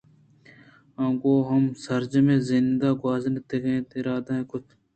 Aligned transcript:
ءُ 1.03 1.17
گوں 1.21 1.41
من 1.47 1.63
سرجمیں 1.83 2.39
زند 2.47 2.81
گْوازینگ 3.01 3.39
ءِ 3.55 3.91
اِرادہ 3.95 4.35
کُت 4.49 4.65